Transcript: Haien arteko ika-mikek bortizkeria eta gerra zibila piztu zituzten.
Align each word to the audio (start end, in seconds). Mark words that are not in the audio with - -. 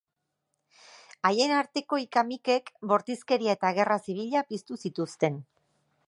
Haien 1.29 1.51
arteko 1.57 1.99
ika-mikek 2.03 2.71
bortizkeria 2.93 3.55
eta 3.59 3.71
gerra 3.81 3.99
zibila 4.07 4.43
piztu 4.53 4.79
zituzten. 4.87 5.37